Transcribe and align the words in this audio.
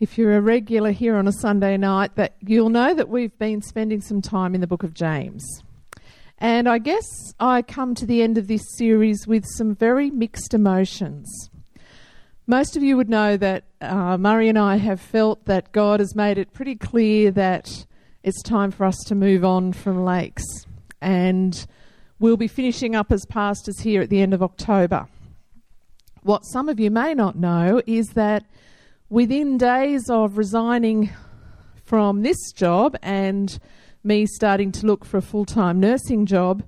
if 0.00 0.16
you're 0.16 0.36
a 0.36 0.40
regular 0.40 0.92
here 0.92 1.16
on 1.16 1.26
a 1.26 1.32
Sunday 1.32 1.76
night, 1.76 2.14
that 2.14 2.36
you'll 2.40 2.70
know 2.70 2.94
that 2.94 3.08
we've 3.08 3.36
been 3.38 3.60
spending 3.62 4.00
some 4.00 4.22
time 4.22 4.54
in 4.54 4.60
the 4.60 4.66
book 4.66 4.82
of 4.82 4.94
James. 4.94 5.44
And 6.38 6.68
I 6.68 6.78
guess 6.78 7.04
I 7.40 7.62
come 7.62 7.96
to 7.96 8.06
the 8.06 8.22
end 8.22 8.38
of 8.38 8.46
this 8.46 8.62
series 8.76 9.26
with 9.26 9.44
some 9.56 9.74
very 9.74 10.08
mixed 10.10 10.54
emotions. 10.54 11.50
Most 12.46 12.76
of 12.76 12.82
you 12.82 12.96
would 12.96 13.10
know 13.10 13.36
that 13.36 13.64
uh, 13.80 14.16
Murray 14.16 14.48
and 14.48 14.58
I 14.58 14.76
have 14.76 15.00
felt 15.00 15.44
that 15.46 15.72
God 15.72 15.98
has 15.98 16.14
made 16.14 16.38
it 16.38 16.52
pretty 16.52 16.76
clear 16.76 17.32
that 17.32 17.86
it's 18.22 18.40
time 18.42 18.70
for 18.70 18.86
us 18.86 18.96
to 19.06 19.16
move 19.16 19.44
on 19.44 19.72
from 19.72 20.04
lakes. 20.04 20.44
And 21.00 21.66
we'll 22.20 22.36
be 22.36 22.48
finishing 22.48 22.94
up 22.94 23.10
as 23.10 23.26
pastors 23.26 23.80
here 23.80 24.00
at 24.00 24.10
the 24.10 24.20
end 24.20 24.32
of 24.32 24.42
October. 24.42 25.08
What 26.22 26.42
some 26.42 26.68
of 26.68 26.78
you 26.78 26.90
may 26.90 27.14
not 27.14 27.36
know 27.36 27.82
is 27.86 28.10
that 28.10 28.44
within 29.10 29.56
days 29.56 30.10
of 30.10 30.36
resigning 30.36 31.10
from 31.84 32.22
this 32.22 32.52
job 32.52 32.96
and 33.02 33.58
me 34.04 34.26
starting 34.26 34.70
to 34.72 34.86
look 34.86 35.04
for 35.04 35.16
a 35.16 35.22
full 35.22 35.44
time 35.44 35.80
nursing 35.80 36.26
job, 36.26 36.62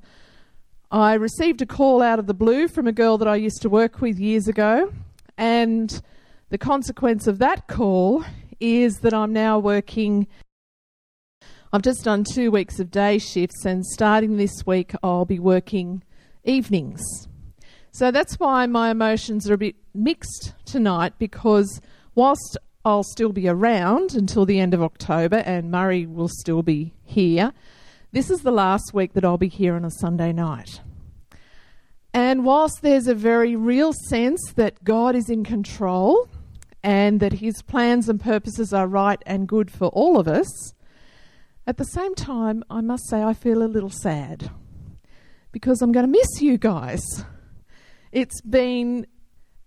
I 0.90 1.14
received 1.14 1.62
a 1.62 1.66
call 1.66 2.02
out 2.02 2.18
of 2.18 2.26
the 2.26 2.34
blue 2.34 2.66
from 2.66 2.86
a 2.86 2.92
girl 2.92 3.18
that 3.18 3.28
I 3.28 3.36
used 3.36 3.62
to 3.62 3.68
work 3.68 4.00
with 4.00 4.18
years 4.18 4.48
ago. 4.48 4.92
And 5.36 6.02
the 6.48 6.58
consequence 6.58 7.26
of 7.26 7.38
that 7.38 7.68
call 7.68 8.24
is 8.58 8.96
that 9.00 9.14
I'm 9.14 9.32
now 9.32 9.58
working. 9.58 10.26
I've 11.72 11.82
just 11.82 12.04
done 12.04 12.24
two 12.24 12.50
weeks 12.50 12.80
of 12.80 12.90
day 12.90 13.18
shifts, 13.18 13.64
and 13.64 13.86
starting 13.86 14.36
this 14.36 14.66
week, 14.66 14.92
I'll 15.02 15.24
be 15.24 15.38
working 15.38 16.02
evenings. 16.42 17.00
So 17.92 18.10
that's 18.10 18.34
why 18.40 18.66
my 18.66 18.90
emotions 18.90 19.48
are 19.48 19.54
a 19.54 19.58
bit 19.58 19.76
mixed 19.94 20.54
tonight 20.64 21.14
because 21.18 21.80
whilst 22.14 22.56
I'll 22.84 23.04
still 23.04 23.32
be 23.32 23.48
around 23.48 24.14
until 24.14 24.46
the 24.46 24.58
end 24.58 24.74
of 24.74 24.82
October 24.82 25.38
and 25.38 25.70
Murray 25.70 26.06
will 26.06 26.28
still 26.28 26.62
be 26.62 26.94
here, 27.04 27.52
this 28.12 28.30
is 28.30 28.40
the 28.40 28.50
last 28.50 28.92
week 28.94 29.12
that 29.12 29.24
I'll 29.24 29.38
be 29.38 29.48
here 29.48 29.74
on 29.74 29.84
a 29.84 29.90
Sunday 29.90 30.32
night. 30.32 30.80
And 32.12 32.44
whilst 32.44 32.82
there's 32.82 33.06
a 33.06 33.14
very 33.14 33.54
real 33.54 33.92
sense 34.08 34.40
that 34.56 34.82
God 34.82 35.14
is 35.14 35.30
in 35.30 35.44
control 35.44 36.28
and 36.82 37.20
that 37.20 37.34
his 37.34 37.62
plans 37.62 38.08
and 38.08 38.20
purposes 38.20 38.72
are 38.72 38.86
right 38.86 39.22
and 39.26 39.46
good 39.46 39.70
for 39.70 39.88
all 39.88 40.18
of 40.18 40.26
us, 40.26 40.72
at 41.66 41.76
the 41.76 41.84
same 41.84 42.14
time, 42.16 42.64
I 42.68 42.80
must 42.80 43.08
say 43.08 43.22
I 43.22 43.34
feel 43.34 43.62
a 43.62 43.64
little 43.64 43.90
sad 43.90 44.50
because 45.52 45.82
I'm 45.82 45.92
going 45.92 46.06
to 46.06 46.10
miss 46.10 46.40
you 46.40 46.58
guys. 46.58 47.00
It's 48.10 48.40
been 48.40 49.06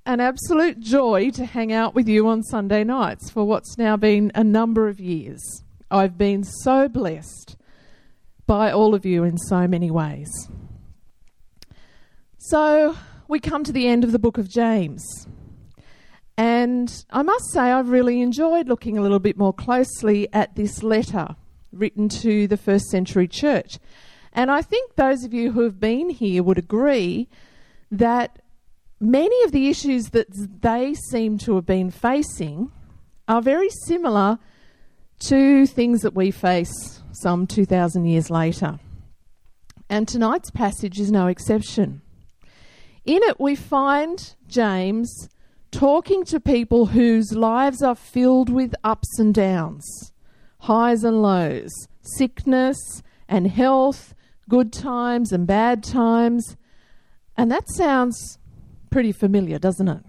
an 0.05 0.19
absolute 0.19 0.79
joy 0.79 1.29
to 1.31 1.45
hang 1.45 1.71
out 1.71 1.95
with 1.95 2.07
you 2.07 2.27
on 2.27 2.43
Sunday 2.43 2.83
nights 2.83 3.29
for 3.29 3.45
what's 3.45 3.77
now 3.77 3.95
been 3.95 4.31
a 4.35 4.43
number 4.43 4.87
of 4.87 4.99
years. 4.99 5.63
I've 5.89 6.17
been 6.17 6.43
so 6.43 6.89
blessed 6.89 7.55
by 8.45 8.71
all 8.71 8.93
of 8.93 9.05
you 9.05 9.23
in 9.23 9.37
so 9.37 9.67
many 9.67 9.89
ways. 9.89 10.29
So, 12.37 12.97
we 13.29 13.39
come 13.39 13.63
to 13.63 13.71
the 13.71 13.87
end 13.87 14.03
of 14.03 14.11
the 14.11 14.19
book 14.19 14.37
of 14.37 14.49
James. 14.49 15.27
And 16.38 17.05
I 17.09 17.21
must 17.21 17.51
say, 17.51 17.61
I've 17.61 17.89
really 17.89 18.21
enjoyed 18.21 18.67
looking 18.67 18.97
a 18.97 19.01
little 19.01 19.19
bit 19.19 19.38
more 19.38 19.53
closely 19.53 20.27
at 20.33 20.55
this 20.55 20.83
letter 20.83 21.35
written 21.71 22.09
to 22.09 22.47
the 22.47 22.57
first 22.57 22.85
century 22.88 23.27
church. 23.27 23.79
And 24.33 24.51
I 24.51 24.61
think 24.61 24.95
those 24.95 25.23
of 25.23 25.33
you 25.33 25.51
who 25.51 25.61
have 25.61 25.79
been 25.79 26.09
here 26.09 26.43
would 26.43 26.57
agree 26.57 27.29
that 27.91 28.39
many 29.03 29.43
of 29.43 29.51
the 29.51 29.69
issues 29.69 30.09
that 30.09 30.27
they 30.61 30.93
seem 30.93 31.37
to 31.39 31.55
have 31.55 31.65
been 31.65 31.91
facing 31.91 32.71
are 33.27 33.41
very 33.41 33.69
similar 33.85 34.39
to 35.19 35.65
things 35.65 36.01
that 36.01 36.15
we 36.15 36.31
face 36.31 37.01
some 37.11 37.47
2,000 37.47 38.05
years 38.05 38.29
later. 38.29 38.79
And 39.89 40.07
tonight's 40.07 40.51
passage 40.51 41.00
is 41.00 41.11
no 41.11 41.28
exception. 41.28 42.01
In 43.05 43.22
it, 43.23 43.39
we 43.39 43.55
find 43.55 44.35
James 44.47 45.29
talking 45.72 46.23
to 46.25 46.39
people 46.39 46.88
whose 46.88 47.33
lives 47.33 47.81
are 47.81 47.95
filled 47.95 48.49
with 48.49 48.73
ups 48.83 49.19
and 49.19 49.33
downs, 49.33 50.13
highs 50.59 51.03
and 51.03 51.22
lows, 51.22 51.72
sickness 52.01 53.03
and 53.28 53.47
health, 53.47 54.13
good 54.49 54.72
times 54.72 55.31
and 55.31 55.47
bad 55.47 55.83
times. 55.83 56.55
And 57.35 57.51
that 57.51 57.69
sounds 57.69 58.38
pretty 58.93 59.11
familiar, 59.11 59.57
doesn't 59.57 59.87
it? 59.87 60.03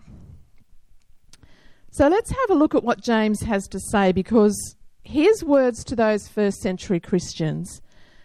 So 1.90 2.06
let's 2.08 2.30
have 2.30 2.50
a 2.50 2.54
look 2.54 2.74
at 2.74 2.84
what 2.84 3.00
James 3.00 3.40
has 3.40 3.66
to 3.68 3.80
say 3.80 4.12
because 4.12 4.76
his 5.02 5.42
words 5.42 5.82
to 5.84 5.96
those 5.96 6.28
first 6.28 6.58
century 6.58 7.00
Christians 7.00 7.80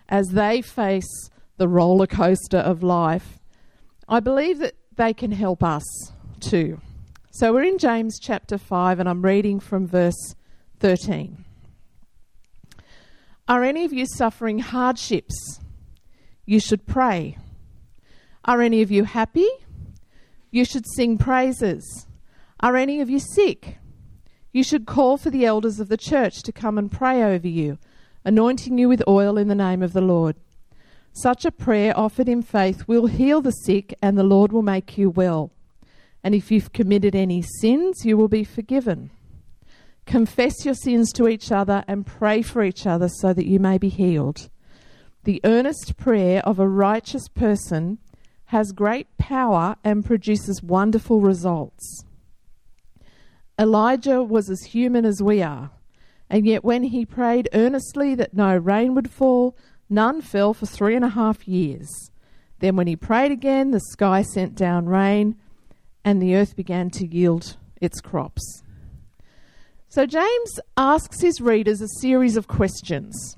as 0.09 0.27
they 0.27 0.61
face 0.61 1.29
the 1.55 1.69
roller 1.69 2.07
coaster 2.07 2.57
of 2.57 2.83
life, 2.83 3.39
I 4.09 4.19
believe 4.19 4.59
that 4.59 4.75
they 4.97 5.13
can 5.13 5.31
help 5.31 5.63
us 5.63 6.11
too. 6.41 6.81
So 7.31 7.53
we're 7.53 7.63
in 7.63 7.77
James 7.77 8.19
chapter 8.19 8.57
5 8.57 8.99
and 8.99 9.07
I'm 9.07 9.21
reading 9.21 9.61
from 9.61 9.87
verse 9.87 10.35
13. 10.81 11.45
Are 13.47 13.63
any 13.63 13.85
of 13.85 13.93
you 13.93 14.05
suffering 14.05 14.59
hardships? 14.59 15.61
You 16.45 16.59
should 16.59 16.85
pray. 16.85 17.37
Are 18.43 18.61
any 18.61 18.81
of 18.81 18.91
you 18.91 19.05
happy? 19.05 19.47
You 20.51 20.65
should 20.65 20.85
sing 20.95 21.17
praises. 21.17 22.07
Are 22.59 22.75
any 22.75 23.01
of 23.01 23.09
you 23.09 23.19
sick? 23.19 23.77
You 24.51 24.63
should 24.63 24.87
call 24.87 25.17
for 25.17 25.29
the 25.29 25.45
elders 25.45 25.79
of 25.79 25.89
the 25.89 25.97
church 25.97 26.41
to 26.43 26.51
come 26.51 26.77
and 26.77 26.91
pray 26.91 27.23
over 27.23 27.47
you, 27.47 27.77
anointing 28.25 28.77
you 28.77 28.89
with 28.89 29.03
oil 29.07 29.37
in 29.37 29.47
the 29.47 29.55
name 29.55 29.83
of 29.83 29.93
the 29.93 30.01
Lord. 30.01 30.35
Such 31.13 31.45
a 31.45 31.51
prayer 31.51 31.97
offered 31.97 32.27
in 32.27 32.41
faith 32.41 32.87
will 32.87 33.07
heal 33.07 33.41
the 33.41 33.51
sick, 33.51 33.93
and 34.01 34.17
the 34.17 34.23
Lord 34.23 34.51
will 34.51 34.61
make 34.61 34.97
you 34.97 35.09
well. 35.09 35.51
And 36.23 36.33
if 36.33 36.51
you've 36.51 36.73
committed 36.73 37.15
any 37.15 37.41
sins, 37.41 38.03
you 38.03 38.17
will 38.17 38.27
be 38.27 38.43
forgiven. 38.43 39.11
Confess 40.05 40.65
your 40.65 40.73
sins 40.73 41.11
to 41.13 41.27
each 41.27 41.51
other 41.51 41.83
and 41.87 42.05
pray 42.05 42.41
for 42.41 42.63
each 42.63 42.87
other 42.87 43.07
so 43.07 43.33
that 43.33 43.45
you 43.45 43.59
may 43.59 43.77
be 43.77 43.89
healed. 43.89 44.49
The 45.23 45.41
earnest 45.43 45.95
prayer 45.97 46.41
of 46.45 46.59
a 46.59 46.67
righteous 46.67 47.27
person 47.27 47.99
has 48.49 48.71
great 48.71 49.07
power 49.19 49.75
and 49.83 50.03
produces 50.03 50.63
wonderful 50.63 51.21
results. 51.21 52.03
Elijah 53.59 54.23
was 54.23 54.49
as 54.49 54.63
human 54.63 55.05
as 55.05 55.21
we 55.21 55.39
are, 55.39 55.69
and 56.31 56.47
yet 56.47 56.63
when 56.63 56.81
he 56.81 57.05
prayed 57.05 57.47
earnestly 57.53 58.15
that 58.15 58.33
no 58.33 58.57
rain 58.57 58.95
would 58.95 59.07
fall, 59.07 59.55
none 59.87 60.19
fell 60.19 60.55
for 60.55 60.65
three 60.65 60.95
and 60.95 61.05
a 61.05 61.09
half 61.09 61.47
years. 61.47 62.09
Then, 62.57 62.75
when 62.75 62.87
he 62.87 62.95
prayed 62.95 63.31
again, 63.31 63.69
the 63.69 63.79
sky 63.91 64.23
sent 64.23 64.55
down 64.55 64.87
rain, 64.87 65.35
and 66.03 66.19
the 66.19 66.35
earth 66.35 66.55
began 66.55 66.89
to 66.91 67.05
yield 67.05 67.55
its 67.79 68.01
crops. 68.01 68.63
So, 69.89 70.07
James 70.07 70.59
asks 70.75 71.21
his 71.21 71.39
readers 71.39 71.81
a 71.81 71.87
series 72.01 72.35
of 72.35 72.47
questions. 72.47 73.37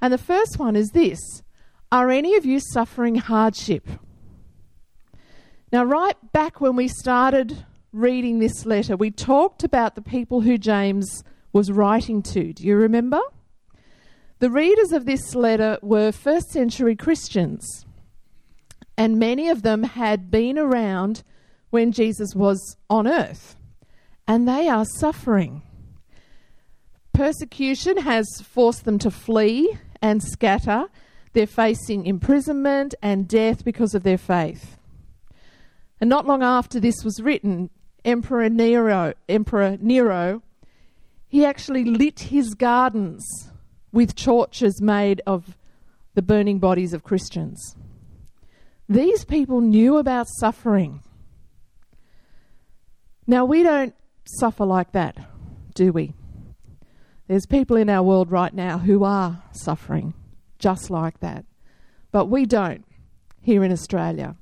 And 0.00 0.12
the 0.12 0.18
first 0.18 0.60
one 0.60 0.76
is 0.76 0.90
this 0.90 1.42
Are 1.90 2.08
any 2.08 2.36
of 2.36 2.46
you 2.46 2.60
suffering 2.60 3.16
hardship? 3.16 3.88
Now, 5.72 5.84
right 5.84 6.16
back 6.32 6.60
when 6.60 6.76
we 6.76 6.86
started 6.86 7.64
reading 7.92 8.38
this 8.38 8.66
letter, 8.66 8.94
we 8.94 9.10
talked 9.10 9.64
about 9.64 9.94
the 9.94 10.02
people 10.02 10.42
who 10.42 10.58
James 10.58 11.24
was 11.54 11.72
writing 11.72 12.22
to. 12.24 12.52
Do 12.52 12.62
you 12.62 12.76
remember? 12.76 13.20
The 14.40 14.50
readers 14.50 14.92
of 14.92 15.06
this 15.06 15.34
letter 15.34 15.78
were 15.80 16.12
first 16.12 16.50
century 16.50 16.94
Christians, 16.94 17.86
and 18.98 19.18
many 19.18 19.48
of 19.48 19.62
them 19.62 19.84
had 19.84 20.30
been 20.30 20.58
around 20.58 21.22
when 21.70 21.90
Jesus 21.90 22.34
was 22.34 22.76
on 22.90 23.08
earth, 23.08 23.56
and 24.28 24.46
they 24.46 24.68
are 24.68 24.84
suffering. 24.84 25.62
Persecution 27.14 27.96
has 27.96 28.26
forced 28.44 28.84
them 28.84 28.98
to 28.98 29.10
flee 29.10 29.78
and 30.02 30.22
scatter. 30.22 30.88
They're 31.32 31.46
facing 31.46 32.04
imprisonment 32.04 32.94
and 33.00 33.26
death 33.26 33.64
because 33.64 33.94
of 33.94 34.02
their 34.02 34.18
faith. 34.18 34.76
And 36.02 36.08
not 36.08 36.26
long 36.26 36.42
after 36.42 36.80
this 36.80 37.04
was 37.04 37.22
written, 37.22 37.70
Emperor 38.04 38.48
Nero, 38.48 39.14
Emperor 39.28 39.78
Nero, 39.80 40.42
he 41.28 41.44
actually 41.44 41.84
lit 41.84 42.18
his 42.18 42.54
gardens 42.54 43.52
with 43.92 44.16
torches 44.16 44.82
made 44.82 45.22
of 45.28 45.56
the 46.14 46.20
burning 46.20 46.58
bodies 46.58 46.92
of 46.92 47.04
Christians. 47.04 47.76
These 48.88 49.24
people 49.24 49.60
knew 49.60 49.96
about 49.96 50.26
suffering. 50.40 51.04
Now, 53.28 53.44
we 53.44 53.62
don't 53.62 53.94
suffer 54.24 54.64
like 54.64 54.90
that, 54.90 55.16
do 55.72 55.92
we? 55.92 56.14
There's 57.28 57.46
people 57.46 57.76
in 57.76 57.88
our 57.88 58.02
world 58.02 58.32
right 58.32 58.52
now 58.52 58.78
who 58.78 59.04
are 59.04 59.40
suffering 59.52 60.14
just 60.58 60.90
like 60.90 61.20
that. 61.20 61.44
But 62.10 62.26
we 62.26 62.44
don't 62.44 62.84
here 63.40 63.62
in 63.62 63.70
Australia. 63.70 64.34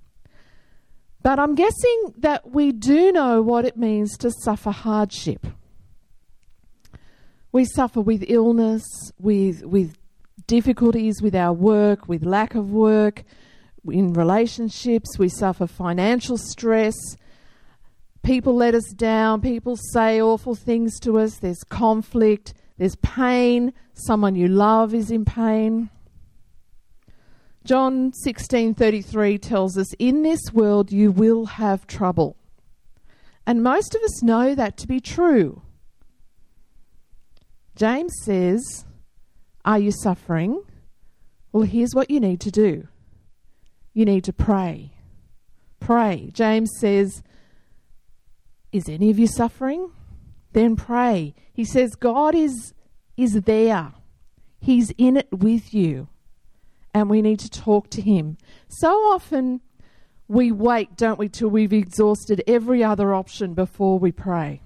But 1.23 1.39
I'm 1.39 1.55
guessing 1.55 2.15
that 2.19 2.51
we 2.51 2.73
do 2.73 3.13
know 3.13 3.43
what 3.43 3.65
it 3.65 3.77
means 3.77 4.17
to 4.19 4.31
suffer 4.31 4.71
hardship. 4.71 5.47
We 7.53 7.65
suffer 7.65 8.01
with 8.01 8.25
illness, 8.29 8.85
with, 9.19 9.65
with 9.65 9.97
difficulties 10.47 11.23
with 11.23 11.35
our 11.35 11.53
work, 11.53 12.09
with 12.09 12.25
lack 12.25 12.55
of 12.55 12.71
work, 12.73 13.23
in 13.89 14.13
relationships. 14.13 15.19
We 15.19 15.29
suffer 15.29 15.67
financial 15.67 16.37
stress. 16.37 16.97
People 18.23 18.55
let 18.55 18.75
us 18.75 18.89
down. 18.97 19.41
People 19.41 19.77
say 19.77 20.21
awful 20.21 20.55
things 20.55 20.99
to 21.01 21.19
us. 21.19 21.39
There's 21.39 21.63
conflict. 21.65 22.55
There's 22.79 22.97
pain. 22.97 23.73
Someone 23.95 24.35
you 24.35 24.49
love 24.49 24.95
is 24.95 25.11
in 25.11 25.25
pain. 25.25 25.91
John 27.65 28.13
16:33 28.13 29.39
tells 29.39 29.77
us 29.77 29.93
in 29.99 30.23
this 30.23 30.41
world 30.53 30.93
you 30.93 31.13
will 31.13 31.47
have 31.47 31.87
trouble. 31.87 32.37
And 33.47 33.63
most 33.63 33.95
of 33.95 34.03
us 34.03 34.23
know 34.23 34.55
that 34.55 34.77
to 34.79 34.87
be 34.87 35.01
true. 35.01 35.63
James 37.75 38.13
says, 38.23 38.85
Are 39.65 39.79
you 39.79 39.91
suffering? 39.91 40.63
Well, 41.53 41.65
here's 41.65 41.95
what 41.95 42.11
you 42.11 42.21
need 42.21 42.41
to 42.43 42.51
do 42.51 42.89
you 43.93 44.05
need 44.05 44.25
to 44.25 44.33
pray. 44.33 44.93
Pray. 45.81 46.31
James 46.33 46.71
says, 46.79 47.23
Is 48.71 48.89
any 48.89 49.11
of 49.11 49.19
you 49.19 49.27
suffering? 49.27 49.91
Then 50.53 50.77
pray. 50.77 51.35
He 51.53 51.65
says, 51.65 51.95
God 51.95 52.35
is, 52.35 52.75
is 53.17 53.33
there, 53.43 53.93
He's 54.61 54.91
in 54.99 55.17
it 55.17 55.29
with 55.33 55.73
you. 55.73 56.09
And 56.93 57.09
we 57.09 57.23
need 57.23 57.39
to 57.41 57.51
talk 57.51 57.91
to 57.91 58.03
Him. 58.03 58.37
So 58.69 58.89
often 58.89 59.61
we 60.29 60.53
wait, 60.53 60.97
don't 60.97 61.19
we, 61.19 61.29
till 61.29 61.49
we've 61.49 61.73
exhausted 61.73 62.43
every 62.47 62.85
other 62.85 63.15
option 63.15 63.55
before 63.55 63.99
we 63.99 64.13
pray. 64.13 64.61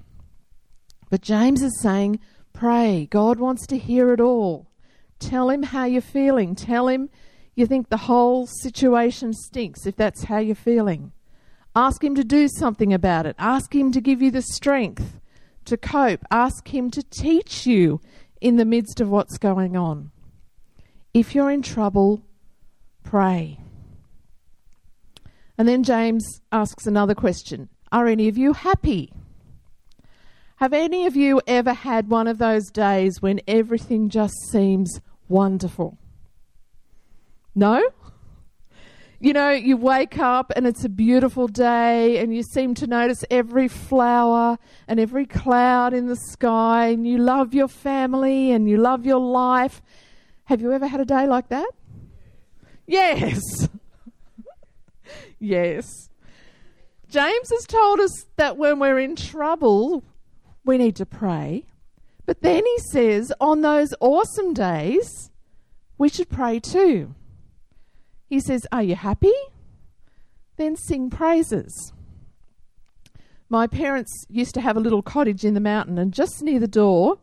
But 1.10 1.22
James 1.22 1.62
is 1.62 1.80
saying, 1.80 2.20
Pray. 2.52 3.08
God 3.10 3.38
wants 3.40 3.66
to 3.66 3.78
hear 3.78 4.12
it 4.12 4.20
all. 4.20 4.70
Tell 5.18 5.50
him 5.50 5.64
how 5.64 5.84
you're 5.84 6.00
feeling. 6.00 6.54
Tell 6.54 6.88
him 6.88 7.10
you 7.54 7.66
think 7.66 7.88
the 7.88 7.96
whole 7.96 8.46
situation 8.46 9.32
stinks 9.32 9.86
if 9.86 9.96
that's 9.96 10.24
how 10.24 10.38
you're 10.38 10.54
feeling. 10.54 11.12
Ask 11.74 12.02
him 12.02 12.14
to 12.14 12.24
do 12.24 12.48
something 12.48 12.92
about 12.92 13.26
it. 13.26 13.34
Ask 13.38 13.74
him 13.74 13.90
to 13.92 14.00
give 14.00 14.22
you 14.22 14.30
the 14.30 14.42
strength 14.42 15.20
to 15.64 15.76
cope. 15.76 16.24
Ask 16.30 16.72
him 16.72 16.90
to 16.92 17.02
teach 17.02 17.66
you 17.66 18.00
in 18.40 18.56
the 18.56 18.64
midst 18.64 19.00
of 19.00 19.08
what's 19.08 19.38
going 19.38 19.76
on. 19.76 20.10
If 21.14 21.32
you're 21.32 21.50
in 21.50 21.62
trouble, 21.62 22.22
pray. 23.04 23.60
And 25.56 25.68
then 25.68 25.84
James 25.84 26.40
asks 26.50 26.86
another 26.86 27.14
question 27.14 27.68
Are 27.92 28.08
any 28.08 28.26
of 28.26 28.36
you 28.36 28.52
happy? 28.52 29.12
Have 30.56 30.72
any 30.72 31.06
of 31.06 31.14
you 31.14 31.40
ever 31.46 31.72
had 31.72 32.08
one 32.08 32.26
of 32.26 32.38
those 32.38 32.68
days 32.70 33.22
when 33.22 33.40
everything 33.46 34.08
just 34.08 34.34
seems 34.50 35.00
wonderful? 35.28 35.98
No? 37.54 37.80
You 39.20 39.32
know, 39.32 39.50
you 39.50 39.76
wake 39.76 40.18
up 40.18 40.52
and 40.56 40.66
it's 40.66 40.84
a 40.84 40.88
beautiful 40.88 41.46
day, 41.46 42.18
and 42.18 42.34
you 42.34 42.42
seem 42.42 42.74
to 42.74 42.86
notice 42.86 43.24
every 43.30 43.68
flower 43.68 44.58
and 44.88 44.98
every 44.98 45.26
cloud 45.26 45.94
in 45.94 46.08
the 46.08 46.16
sky, 46.16 46.88
and 46.88 47.06
you 47.06 47.18
love 47.18 47.54
your 47.54 47.68
family 47.68 48.50
and 48.50 48.68
you 48.68 48.76
love 48.76 49.06
your 49.06 49.20
life. 49.20 49.80
Have 50.44 50.60
you 50.60 50.72
ever 50.72 50.86
had 50.86 51.00
a 51.00 51.04
day 51.04 51.26
like 51.26 51.48
that? 51.48 51.70
Yes. 52.86 53.40
yes. 55.38 56.08
James 57.08 57.50
has 57.50 57.66
told 57.66 58.00
us 58.00 58.26
that 58.36 58.56
when 58.56 58.78
we're 58.78 58.98
in 58.98 59.16
trouble, 59.16 60.04
we 60.64 60.78
need 60.78 60.96
to 60.96 61.06
pray. 61.06 61.64
But 62.26 62.40
then 62.40 62.64
he 62.64 62.78
says, 62.90 63.32
on 63.40 63.60
those 63.60 63.94
awesome 64.00 64.54
days, 64.54 65.30
we 65.98 66.08
should 66.08 66.28
pray 66.28 66.58
too. 66.60 67.14
He 68.28 68.40
says, 68.40 68.66
Are 68.72 68.82
you 68.82 68.96
happy? 68.96 69.32
Then 70.56 70.76
sing 70.76 71.10
praises. 71.10 71.92
My 73.48 73.66
parents 73.66 74.24
used 74.28 74.54
to 74.54 74.60
have 74.60 74.76
a 74.76 74.80
little 74.80 75.02
cottage 75.02 75.44
in 75.44 75.54
the 75.54 75.60
mountain, 75.60 75.98
and 75.98 76.12
just 76.12 76.42
near 76.42 76.58
the 76.58 76.66
door 76.66 77.18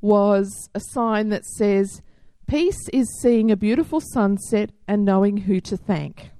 was 0.00 0.68
a 0.74 0.80
sign 0.80 1.30
that 1.30 1.44
says, 1.44 2.02
Peace 2.46 2.88
is 2.92 3.20
seeing 3.20 3.50
a 3.50 3.56
beautiful 3.56 4.00
sunset 4.00 4.70
and 4.86 5.04
knowing 5.04 5.38
who 5.38 5.60
to 5.60 5.76
thank. 5.76 6.30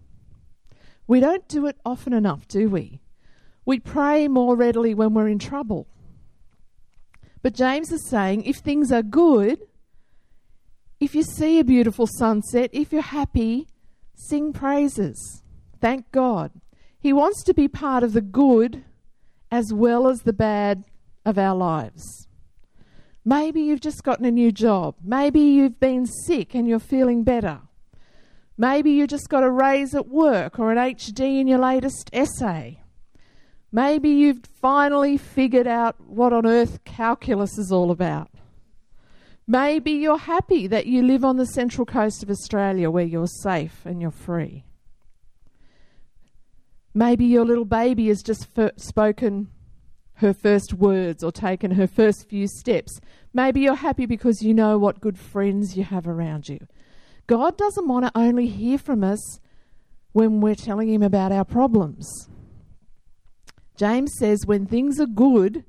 We 1.06 1.20
don't 1.20 1.48
do 1.48 1.66
it 1.66 1.78
often 1.84 2.12
enough, 2.12 2.46
do 2.46 2.68
we? 2.68 3.00
We 3.64 3.80
pray 3.80 4.28
more 4.28 4.56
readily 4.56 4.94
when 4.94 5.14
we're 5.14 5.28
in 5.28 5.38
trouble. 5.38 5.88
But 7.42 7.54
James 7.54 7.90
is 7.90 8.08
saying 8.08 8.44
if 8.44 8.56
things 8.56 8.92
are 8.92 9.02
good, 9.02 9.60
if 11.00 11.14
you 11.14 11.22
see 11.22 11.58
a 11.58 11.64
beautiful 11.64 12.06
sunset, 12.06 12.70
if 12.72 12.92
you're 12.92 13.02
happy, 13.02 13.68
sing 14.14 14.52
praises. 14.52 15.42
Thank 15.80 16.10
God. 16.12 16.50
He 16.98 17.12
wants 17.12 17.42
to 17.44 17.54
be 17.54 17.68
part 17.68 18.02
of 18.02 18.12
the 18.12 18.22
good 18.22 18.84
as 19.50 19.72
well 19.72 20.08
as 20.08 20.22
the 20.22 20.32
bad 20.32 20.84
of 21.24 21.38
our 21.38 21.54
lives. 21.54 22.28
Maybe 23.24 23.62
you've 23.62 23.80
just 23.80 24.02
gotten 24.02 24.26
a 24.26 24.30
new 24.30 24.52
job. 24.52 24.96
Maybe 25.02 25.40
you've 25.40 25.80
been 25.80 26.06
sick 26.06 26.54
and 26.54 26.68
you're 26.68 26.78
feeling 26.78 27.24
better. 27.24 27.60
Maybe 28.58 28.92
you 28.92 29.06
just 29.06 29.28
got 29.28 29.42
a 29.42 29.50
raise 29.50 29.94
at 29.94 30.08
work 30.08 30.58
or 30.58 30.70
an 30.70 30.78
HD 30.78 31.40
in 31.40 31.48
your 31.48 31.58
latest 31.58 32.10
essay. 32.12 32.80
Maybe 33.72 34.10
you've 34.10 34.44
finally 34.60 35.16
figured 35.16 35.66
out 35.66 36.00
what 36.00 36.32
on 36.32 36.46
earth 36.46 36.84
calculus 36.84 37.58
is 37.58 37.72
all 37.72 37.90
about. 37.90 38.30
Maybe 39.46 39.92
you're 39.92 40.18
happy 40.18 40.66
that 40.68 40.86
you 40.86 41.02
live 41.02 41.24
on 41.24 41.36
the 41.36 41.46
central 41.46 41.84
coast 41.84 42.22
of 42.22 42.30
Australia 42.30 42.90
where 42.90 43.04
you're 43.04 43.26
safe 43.26 43.84
and 43.84 44.00
you're 44.00 44.10
free. 44.10 44.64
Maybe 46.94 47.24
your 47.24 47.44
little 47.44 47.64
baby 47.64 48.06
has 48.08 48.22
just 48.22 48.46
spoken 48.76 49.48
her 50.16 50.32
first 50.32 50.74
words 50.74 51.24
or 51.24 51.32
taken 51.32 51.72
her 51.72 51.86
first 51.86 52.28
few 52.28 52.46
steps. 52.46 53.00
Maybe 53.32 53.60
you're 53.60 53.74
happy 53.74 54.06
because 54.06 54.42
you 54.42 54.54
know 54.54 54.78
what 54.78 55.00
good 55.00 55.18
friends 55.18 55.76
you 55.76 55.84
have 55.84 56.06
around 56.06 56.48
you. 56.48 56.66
God 57.26 57.56
doesn't 57.56 57.88
want 57.88 58.06
to 58.06 58.12
only 58.14 58.46
hear 58.46 58.78
from 58.78 59.02
us 59.02 59.40
when 60.12 60.40
we're 60.40 60.54
telling 60.54 60.88
Him 60.88 61.02
about 61.02 61.32
our 61.32 61.44
problems. 61.44 62.28
James 63.76 64.12
says, 64.18 64.46
when 64.46 64.66
things 64.66 65.00
are 65.00 65.06
good, 65.06 65.64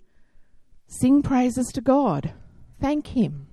sing 0.87 1.23
praises 1.23 1.67
to 1.73 1.81
God. 1.81 2.33
Thank 2.79 3.07
Him. 3.07 3.47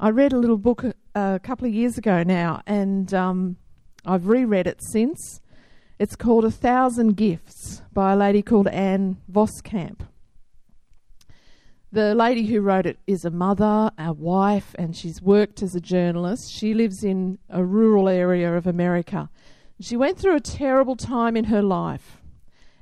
I 0.00 0.10
read 0.10 0.32
a 0.32 0.38
little 0.38 0.56
book 0.56 0.84
a, 1.14 1.40
couple 1.42 1.66
of 1.66 1.74
years 1.74 1.98
ago 1.98 2.22
now, 2.22 2.62
and 2.66 3.12
um, 3.12 3.56
I've 4.06 4.28
reread 4.28 4.66
it 4.68 4.80
since. 4.92 5.40
It's 5.98 6.14
called 6.14 6.44
A 6.44 6.50
Thousand 6.50 7.16
Gifts 7.16 7.82
by 7.92 8.12
a 8.12 8.16
lady 8.16 8.40
called 8.40 8.68
Ann 8.68 9.16
Voskamp. 9.28 10.02
The 11.90 12.14
lady 12.14 12.46
who 12.46 12.60
wrote 12.60 12.86
it 12.86 13.00
is 13.08 13.24
a 13.24 13.30
mother, 13.30 13.90
a 13.98 14.12
wife, 14.12 14.76
and 14.78 14.96
she's 14.96 15.20
worked 15.20 15.60
as 15.60 15.74
a 15.74 15.80
journalist. 15.80 16.52
She 16.52 16.72
lives 16.72 17.02
in 17.02 17.38
a 17.48 17.64
rural 17.64 18.08
area 18.08 18.56
of 18.56 18.64
America. 18.64 19.28
She 19.80 19.96
went 19.96 20.18
through 20.18 20.36
a 20.36 20.40
terrible 20.40 20.94
time 20.94 21.36
in 21.36 21.46
her 21.46 21.62
life 21.62 22.22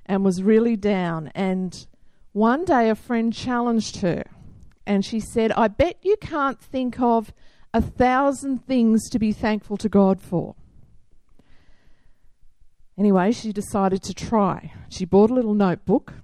and 0.05 0.23
was 0.23 0.43
really 0.43 0.77
down. 0.77 1.33
And 1.35 1.87
one 2.33 2.67
day 2.67 2.91
a 2.91 2.95
friend 2.95 3.33
challenged 3.33 4.03
her 4.03 4.25
and 4.87 5.07
she 5.07 5.21
said, 5.21 5.53
I 5.53 5.69
bet 5.69 5.97
you 6.03 6.17
can't 6.21 6.61
think 6.61 7.01
of 7.01 7.33
a 7.73 7.81
thousand 7.81 8.67
things 8.67 9.09
to 9.09 9.19
be 9.19 9.33
thankful 9.33 9.79
to 9.79 9.89
God 9.89 10.21
for. 10.21 10.55
Anyway, 12.99 13.33
she 13.33 13.53
decided 13.53 14.03
to 14.03 14.15
try. 14.15 14.73
She 14.89 15.05
bought 15.05 15.31
a 15.31 15.35
little 15.35 15.55
notebook 15.55 16.15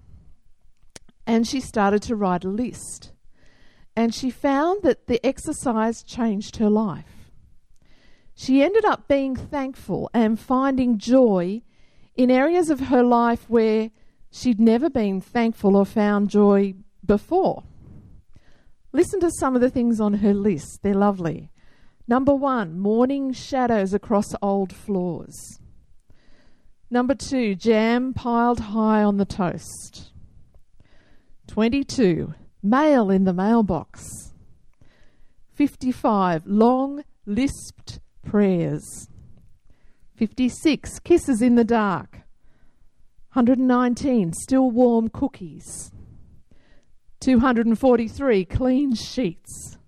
and 1.26 1.46
she 1.46 1.60
started 1.60 2.02
to 2.02 2.16
write 2.16 2.44
a 2.44 2.48
list. 2.48 3.12
And 3.94 4.14
she 4.14 4.30
found 4.30 4.82
that 4.82 5.06
the 5.06 5.24
exercise 5.24 6.02
changed 6.02 6.56
her 6.56 6.70
life. 6.70 7.30
She 8.34 8.62
ended 8.62 8.84
up 8.84 9.06
being 9.06 9.36
thankful 9.36 10.10
and 10.14 10.40
finding 10.40 10.98
joy 10.98 11.62
in 12.14 12.30
areas 12.30 12.70
of 12.70 12.80
her 12.80 13.02
life 13.02 13.48
where 13.48 13.90
she'd 14.30 14.58
never 14.58 14.88
been 14.88 15.20
thankful 15.20 15.76
or 15.76 15.84
found 15.84 16.30
joy 16.30 16.74
before. 17.04 17.64
Listen 18.92 19.20
to 19.20 19.30
some 19.38 19.54
of 19.54 19.60
the 19.60 19.70
things 19.70 20.00
on 20.00 20.14
her 20.14 20.34
list, 20.34 20.80
they're 20.82 20.94
lovely. 20.94 21.50
Number 22.08 22.34
one, 22.34 22.78
morning 22.78 23.32
shadows 23.32 23.94
across 23.94 24.34
old 24.42 24.72
floors. 24.72 25.58
Number 26.92 27.14
two, 27.14 27.54
jam 27.54 28.12
piled 28.12 28.60
high 28.60 29.02
on 29.02 29.16
the 29.16 29.24
toast. 29.24 30.12
22, 31.46 32.34
mail 32.62 33.10
in 33.10 33.24
the 33.24 33.32
mailbox. 33.32 34.34
55, 35.54 36.46
long 36.46 37.02
lisped 37.24 37.98
prayers. 38.26 39.08
56, 40.16 40.98
kisses 40.98 41.40
in 41.40 41.54
the 41.54 41.64
dark. 41.64 42.18
119, 43.32 44.34
still 44.34 44.70
warm 44.70 45.08
cookies. 45.08 45.92
243, 47.20 48.44
clean 48.44 48.94
sheets. 48.94 49.78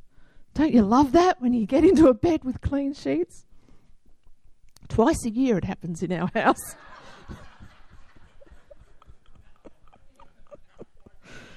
Don't 0.54 0.72
you 0.72 0.80
love 0.80 1.12
that 1.12 1.42
when 1.42 1.52
you 1.52 1.66
get 1.66 1.84
into 1.84 2.08
a 2.08 2.14
bed 2.14 2.44
with 2.44 2.62
clean 2.62 2.94
sheets? 2.94 3.44
Twice 4.88 5.26
a 5.26 5.30
year 5.30 5.58
it 5.58 5.64
happens 5.64 6.02
in 6.02 6.10
our 6.10 6.30
house. 6.34 6.76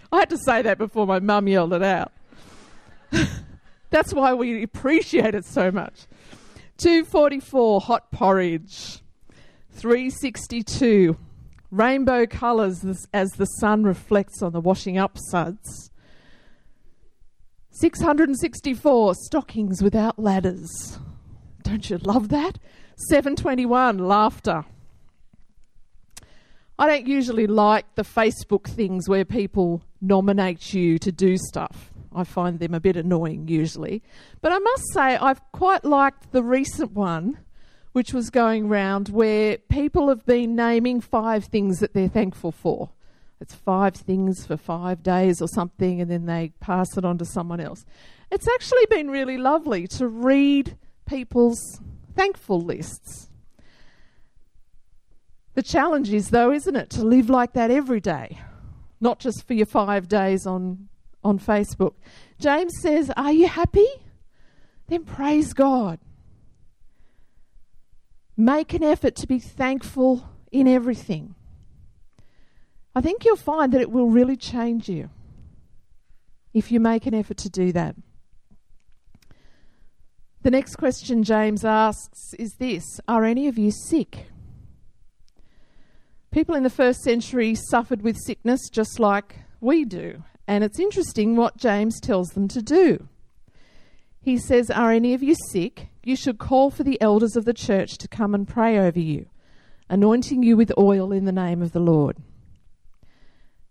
I 0.12 0.20
had 0.20 0.30
to 0.30 0.38
say 0.38 0.62
that 0.62 0.78
before 0.78 1.06
my 1.06 1.20
mum 1.20 1.48
yelled 1.48 1.74
it 1.74 1.84
out. 1.84 2.12
That's 3.90 4.14
why 4.14 4.34
we 4.34 4.64
appreciate 4.64 5.36
it 5.36 5.46
so 5.46 5.72
much. 5.72 6.08
244 6.78 7.82
hot 7.82 8.12
porridge. 8.12 9.02
362 9.72 11.18
rainbow 11.70 12.26
colours 12.26 12.84
as 13.14 13.30
the 13.32 13.46
sun 13.46 13.84
reflects 13.84 14.42
on 14.42 14.54
the 14.54 14.62
washing 14.62 14.98
up 14.98 15.18
suds. 15.18 15.92
664 17.72 19.14
stockings 19.16 19.84
without 19.84 20.18
ladders. 20.18 20.98
Don't 21.64 21.90
you 21.90 21.98
love 21.98 22.30
that? 22.30 22.58
721 23.10 24.00
laughter. 24.00 24.66
I 26.80 26.88
don't 26.88 27.08
usually 27.08 27.48
like 27.48 27.96
the 27.96 28.04
Facebook 28.04 28.68
things 28.68 29.10
where 29.10 29.26
people 29.26 29.82
nominate 30.00 30.74
you 30.74 31.00
to 31.00 31.12
do 31.12 31.38
stuff. 31.38 31.92
I 32.14 32.24
find 32.24 32.60
them 32.60 32.74
a 32.74 32.80
bit 32.80 32.96
annoying 32.96 33.48
usually. 33.48 34.04
But 34.42 34.52
I 34.52 34.60
must 34.60 34.94
say, 34.94 35.18
I've 35.18 35.42
quite 35.52 35.84
liked 35.84 36.32
the 36.32 36.44
recent 36.44 36.92
one, 36.92 37.40
which 37.94 38.14
was 38.14 38.30
going 38.30 38.70
round, 38.70 39.10
where 39.10 39.58
people 39.58 40.10
have 40.10 40.26
been 40.26 40.56
naming 40.56 41.02
five 41.02 41.46
things 41.46 41.80
that 41.80 41.94
they're 41.94 42.08
thankful 42.08 42.52
for. 42.52 42.92
It's 43.40 43.56
five 43.56 43.96
things 43.96 44.46
for 44.46 44.58
five 44.58 45.04
days 45.04 45.42
or 45.42 45.48
something, 45.48 46.02
and 46.02 46.10
then 46.10 46.26
they 46.26 46.54
pass 46.60 46.96
it 46.98 47.06
on 47.06 47.18
to 47.20 47.26
someone 47.26 47.60
else. 47.60 47.86
It's 48.32 48.48
actually 48.48 48.86
been 48.88 49.10
really 49.10 49.38
lovely 49.38 49.88
to 49.88 50.08
read 50.08 50.78
people's 51.08 51.80
thankful 52.16 52.62
lists. 52.62 53.30
The 55.58 55.64
challenge 55.64 56.14
is, 56.14 56.30
though, 56.30 56.52
isn't 56.52 56.76
it, 56.76 56.92
to 56.92 57.04
live 57.04 57.32
like 57.32 57.54
that 57.54 57.72
every 57.72 58.00
day, 58.00 58.38
not 59.02 59.18
just 59.18 59.48
for 59.48 59.56
your 59.56 59.66
five 59.66 60.08
days 60.08 60.46
on 60.46 60.88
on 61.24 61.40
Facebook. 61.40 61.94
James 62.40 62.74
says, 62.80 63.12
Are 63.18 63.32
you 63.32 63.48
happy? 63.48 63.88
Then 64.86 65.04
praise 65.04 65.54
God. 65.54 65.98
Make 68.38 68.76
an 68.76 68.84
effort 68.84 69.16
to 69.16 69.26
be 69.26 69.40
thankful 69.40 70.30
in 70.52 70.68
everything. 70.68 71.34
I 72.94 73.02
think 73.02 73.26
you'll 73.26 73.36
find 73.36 73.74
that 73.74 73.82
it 73.82 73.90
will 73.90 74.12
really 74.12 74.38
change 74.38 74.88
you 74.88 75.10
if 76.54 76.72
you 76.72 76.80
make 76.80 77.08
an 77.08 77.16
effort 77.16 77.38
to 77.38 77.50
do 77.50 77.72
that. 77.72 77.96
The 80.44 80.52
next 80.52 80.76
question 80.76 81.24
James 81.24 81.66
asks 81.66 82.36
is 82.36 82.58
this 82.60 83.02
Are 83.08 83.26
any 83.26 83.48
of 83.48 83.58
you 83.58 83.72
sick? 83.72 84.28
People 86.32 86.56
in 86.56 86.64
the 86.64 86.70
first 86.70 87.02
century 87.02 87.56
suffered 87.56 88.02
with 88.02 88.18
sickness 88.18 88.70
just 88.70 89.00
like 89.00 89.40
we 89.60 89.86
do, 89.86 90.24
and 90.48 90.64
it's 90.64 90.80
interesting 90.80 91.36
what 91.36 91.58
James 91.58 92.00
tells 92.00 92.30
them 92.30 92.48
to 92.50 92.62
do. 92.62 93.08
He 94.22 94.38
says, 94.38 94.70
Are 94.70 94.92
any 94.92 95.14
of 95.14 95.24
you 95.24 95.36
sick? 95.52 95.88
You 96.04 96.16
should 96.16 96.38
call 96.38 96.70
for 96.70 96.84
the 96.84 97.02
elders 97.02 97.36
of 97.36 97.46
the 97.46 97.54
church 97.54 97.98
to 97.98 98.08
come 98.08 98.36
and 98.36 98.48
pray 98.48 98.78
over 98.78 99.00
you, 99.00 99.28
anointing 99.90 100.44
you 100.44 100.58
with 100.58 100.72
oil 100.78 101.12
in 101.12 101.26
the 101.26 101.32
name 101.32 101.62
of 101.62 101.72
the 101.72 101.80
Lord. 101.80 102.18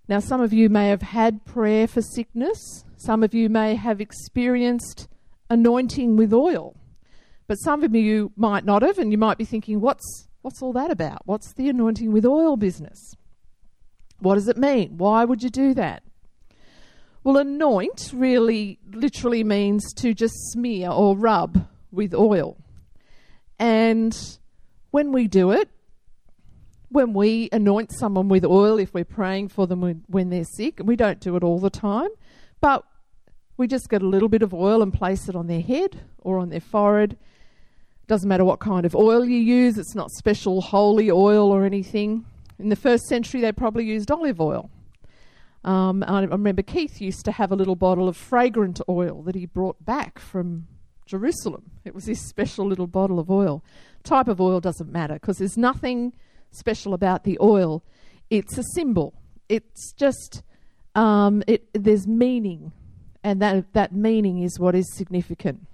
Now, 0.09 0.21
some 0.21 0.41
of 0.41 0.53
you 0.53 0.69
may 0.69 0.89
have 0.89 1.03
had 1.03 1.45
prayer 1.45 1.87
for 1.87 2.01
sickness, 2.01 2.85
some 2.97 3.23
of 3.23 3.35
you 3.35 3.49
may 3.49 3.75
have 3.75 4.01
experienced 4.01 5.09
anointing 5.51 6.17
with 6.17 6.33
oil, 6.33 6.75
but 7.47 7.57
some 7.57 7.85
of 7.85 7.95
you 7.95 8.33
might 8.37 8.65
not 8.65 8.83
have, 8.83 8.99
and 8.99 9.13
you 9.13 9.19
might 9.19 9.39
be 9.39 9.45
thinking, 9.45 9.81
What's, 9.81 10.27
what's 10.47 10.63
all 10.63 10.73
that 10.73 10.93
about? 10.93 11.23
What's 11.25 11.55
the 11.55 11.69
anointing 11.69 12.13
with 12.13 12.25
oil 12.25 12.57
business? 12.57 13.17
What 14.21 14.37
does 14.37 14.47
it 14.47 14.57
mean? 14.57 14.97
Why 14.97 15.25
would 15.25 15.43
you 15.43 15.51
do 15.51 15.75
that? 15.75 16.05
Well, 17.25 17.37
anoint 17.37 18.13
really 18.15 18.79
literally 18.89 19.43
means 19.43 19.93
to 19.95 20.15
just 20.15 20.37
smear 20.53 20.91
or 20.91 21.17
rub 21.17 21.67
with 21.91 22.15
oil. 22.15 22.57
And 23.59 24.17
when 24.93 25.11
we 25.11 25.27
do 25.27 25.51
it, 25.51 25.69
when 26.91 27.13
we 27.13 27.49
anoint 27.51 27.91
someone 27.91 28.29
with 28.29 28.45
oil, 28.45 28.79
if 28.79 28.95
we're 28.95 29.05
praying 29.05 29.49
for 29.49 29.67
them 29.67 30.05
when, 30.07 30.31
they're 30.31 30.45
sick, 30.45 30.79
we 30.81 30.95
don't 30.95 31.19
do 31.19 31.35
it 31.35 31.43
all 31.43 31.59
the 31.59 31.71
time, 31.71 32.11
but 32.61 32.85
we 33.57 33.67
just 33.67 33.89
get 33.89 34.01
a 34.01 34.07
little 34.07 34.29
bit 34.29 34.43
of 34.43 34.55
oil 34.55 34.81
and 34.81 34.95
place 34.95 35.29
it 35.29 35.35
on 35.35 35.49
their 35.49 35.61
head 35.61 36.03
or 36.21 36.39
on 36.39 36.51
their 36.51 36.61
forehead. 36.61 37.17
Doesn't 38.07 38.29
matter 38.29 38.45
what 38.45 38.61
kind 38.61 38.87
of 38.87 38.95
oil 38.95 39.25
you 39.25 39.39
use, 39.39 39.79
it's 39.79 39.95
not 39.95 40.11
special 40.13 40.61
holy 40.61 41.11
oil 41.11 41.51
or 41.51 41.65
anything. 41.65 42.25
In 42.59 42.69
the 42.69 42.77
first 42.77 43.05
century, 43.07 43.41
they 43.41 43.53
probably 43.53 43.85
used 43.85 44.11
olive 44.11 44.41
oil. 44.41 44.71
Um, 45.65 46.05
I 46.07 46.23
remember 46.23 46.63
Keith 46.63 47.01
used 47.01 47.25
to 47.25 47.33
have 47.33 47.51
a 47.51 47.57
little 47.57 47.75
bottle 47.75 48.09
of 48.09 48.17
fragrant 48.17 48.81
oil 48.89 49.23
that 49.23 49.35
he 49.35 49.47
brought 49.47 49.85
back 49.85 50.21
from 50.21 50.69
Jerusalem. 51.07 51.73
It 51.85 51.95
was 51.95 52.05
this 52.05 52.21
special 52.29 52.67
little 52.67 52.87
bottle 52.87 53.19
of 53.19 53.29
oil. 53.31 53.65
Type 54.05 54.29
of 54.29 54.41
oil 54.41 54.61
doesn't 54.61 54.91
matter 54.91 55.15
because 55.15 55.39
there's 55.39 55.57
nothing 55.57 56.13
special 56.53 56.95
about 56.95 57.25
the 57.25 57.37
oil. 57.41 57.83
It's 58.31 58.57
a 58.57 58.63
symbol. 58.75 59.15
It's 59.49 59.93
just 59.93 60.45
um, 60.95 61.43
it. 61.49 61.69
There's 61.73 62.07
meaning, 62.07 62.73
and 63.25 63.43
that 63.43 63.73
that 63.73 63.93
meaning 63.93 64.43
is 64.43 64.59
what 64.61 64.77
is 64.77 64.87
significant. 64.97 65.67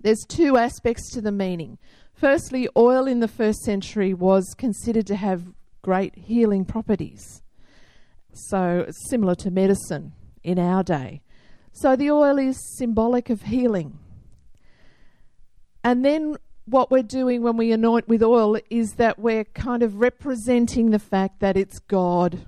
There's 0.00 0.24
two 0.28 0.56
aspects 0.56 1.10
to 1.12 1.20
the 1.20 1.32
meaning. 1.32 1.78
Firstly, 2.12 2.68
oil 2.76 3.06
in 3.06 3.20
the 3.20 3.28
first 3.28 3.60
century 3.60 4.14
was 4.14 4.54
considered 4.56 5.06
to 5.08 5.16
have 5.16 5.52
great 5.82 6.16
healing 6.16 6.64
properties. 6.64 7.42
So, 8.32 8.86
similar 9.08 9.34
to 9.36 9.50
medicine 9.50 10.12
in 10.42 10.58
our 10.58 10.82
day. 10.82 11.22
So, 11.72 11.96
the 11.96 12.10
oil 12.10 12.38
is 12.38 12.76
symbolic 12.76 13.30
of 13.30 13.42
healing. 13.42 13.98
And 15.84 16.04
then, 16.04 16.36
what 16.64 16.90
we're 16.90 17.02
doing 17.02 17.42
when 17.42 17.56
we 17.56 17.70
anoint 17.70 18.08
with 18.08 18.22
oil 18.22 18.58
is 18.70 18.94
that 18.94 19.18
we're 19.18 19.44
kind 19.44 19.82
of 19.82 19.96
representing 19.96 20.90
the 20.90 20.98
fact 20.98 21.40
that 21.40 21.56
it's 21.56 21.78
God 21.78 22.46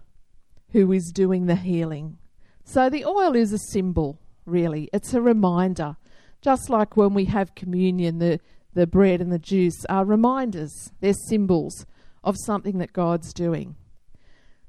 who 0.72 0.92
is 0.92 1.12
doing 1.14 1.46
the 1.46 1.56
healing. 1.56 2.18
So, 2.64 2.90
the 2.90 3.04
oil 3.04 3.36
is 3.36 3.52
a 3.52 3.58
symbol, 3.58 4.18
really. 4.44 4.88
It's 4.92 5.14
a 5.14 5.20
reminder. 5.20 5.96
Just 6.40 6.70
like 6.70 6.96
when 6.96 7.14
we 7.14 7.26
have 7.26 7.54
communion, 7.54 8.18
the, 8.18 8.40
the 8.74 8.86
bread 8.86 9.20
and 9.20 9.32
the 9.32 9.38
juice 9.38 9.84
are 9.88 10.04
reminders, 10.04 10.72
they're 11.00 11.12
symbols 11.12 11.86
of 12.22 12.36
something 12.44 12.78
that 12.78 12.92
God's 12.92 13.32
doing. 13.32 13.76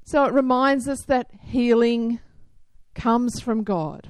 So 0.04 0.24
it 0.24 0.32
reminds 0.32 0.88
us 0.88 1.02
that 1.06 1.30
healing 1.42 2.20
comes 2.94 3.40
from 3.40 3.62
God. 3.62 4.08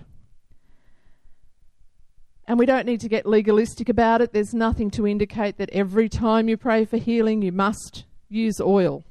And 2.47 2.59
we 2.59 2.67
don't 2.67 2.87
need 2.87 3.01
to 3.01 3.09
get 3.09 3.27
legalistic 3.27 3.89
about 3.89 4.21
it. 4.21 4.33
There's 4.33 4.55
nothing 4.55 4.91
to 4.93 5.07
indicate 5.07 5.59
that 5.59 5.71
every 5.71 6.09
time 6.09 6.49
you 6.49 6.57
pray 6.57 6.85
for 6.85 6.97
healing, 6.97 7.43
you 7.43 7.53
must 7.53 8.05
use 8.29 8.61
oil. 8.61 9.05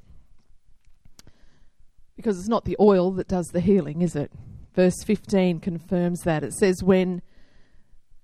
Because 2.17 2.37
it's 2.37 2.49
not 2.49 2.65
the 2.65 2.75
oil 2.81 3.11
that 3.11 3.29
does 3.29 3.47
the 3.47 3.61
healing, 3.61 4.01
is 4.01 4.15
it? 4.15 4.31
Verse 4.75 5.03
15 5.05 5.61
confirms 5.61 6.19
that. 6.21 6.43
It 6.43 6.53
says, 6.53 6.83
when, 6.83 7.21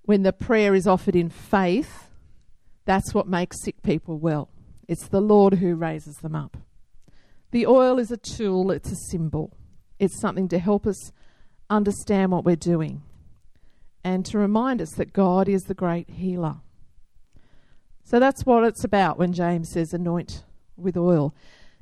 when 0.06 0.22
the 0.22 0.32
prayer 0.32 0.74
is 0.74 0.86
offered 0.86 1.14
in 1.14 1.28
faith, 1.28 2.08
that's 2.84 3.12
what 3.12 3.28
makes 3.28 3.62
sick 3.62 3.82
people 3.82 4.18
well. 4.18 4.48
It's 4.88 5.08
the 5.08 5.20
Lord 5.20 5.54
who 5.54 5.74
raises 5.74 6.16
them 6.16 6.34
up. 6.34 6.56
The 7.50 7.66
oil 7.66 7.98
is 7.98 8.10
a 8.10 8.16
tool, 8.16 8.70
it's 8.70 8.90
a 8.90 9.10
symbol. 9.10 9.56
It's 9.98 10.20
something 10.20 10.48
to 10.48 10.58
help 10.58 10.86
us 10.86 11.12
understand 11.68 12.30
what 12.30 12.44
we're 12.44 12.56
doing 12.56 13.02
and 14.04 14.24
to 14.26 14.38
remind 14.38 14.80
us 14.80 14.92
that 14.92 15.12
God 15.12 15.48
is 15.48 15.62
the 15.62 15.74
great 15.74 16.08
healer. 16.10 16.56
So 18.04 18.20
that's 18.20 18.46
what 18.46 18.62
it's 18.62 18.84
about 18.84 19.18
when 19.18 19.32
James 19.32 19.72
says 19.72 19.92
anoint 19.92 20.44
with 20.76 20.96
oil. 20.96 21.34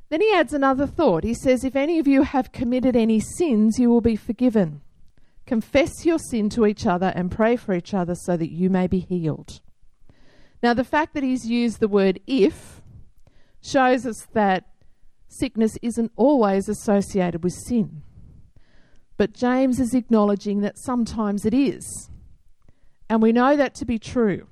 Then 0.08 0.22
he 0.22 0.32
adds 0.32 0.54
another 0.54 0.86
thought. 0.86 1.24
He 1.24 1.34
says, 1.34 1.64
If 1.64 1.76
any 1.76 1.98
of 1.98 2.06
you 2.06 2.22
have 2.22 2.52
committed 2.52 2.96
any 2.96 3.20
sins, 3.20 3.78
you 3.78 3.90
will 3.90 4.00
be 4.00 4.16
forgiven. 4.16 4.80
Confess 5.46 6.04
your 6.04 6.18
sin 6.18 6.48
to 6.50 6.66
each 6.66 6.86
other 6.86 7.12
and 7.14 7.30
pray 7.30 7.56
for 7.56 7.74
each 7.74 7.92
other 7.92 8.14
so 8.14 8.36
that 8.36 8.50
you 8.50 8.70
may 8.70 8.86
be 8.86 9.00
healed. 9.00 9.60
Now, 10.62 10.72
the 10.72 10.84
fact 10.84 11.12
that 11.14 11.22
he's 11.22 11.46
used 11.46 11.80
the 11.80 11.88
word 11.88 12.20
if 12.26 12.80
shows 13.60 14.06
us 14.06 14.26
that 14.32 14.66
sickness 15.28 15.76
isn't 15.82 16.12
always 16.16 16.68
associated 16.68 17.44
with 17.44 17.52
sin. 17.52 18.02
But 19.16 19.32
James 19.32 19.78
is 19.78 19.94
acknowledging 19.94 20.60
that 20.60 20.78
sometimes 20.78 21.44
it 21.44 21.54
is. 21.54 22.10
And 23.08 23.22
we 23.22 23.32
know 23.32 23.56
that 23.56 23.74
to 23.76 23.84
be 23.84 23.98
true. 23.98 24.46